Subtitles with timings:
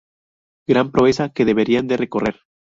[0.65, 2.39] Gran proeza que debían de recorrer.